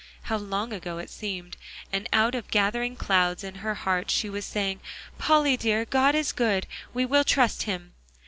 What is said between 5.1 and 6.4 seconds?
"Polly dear, God is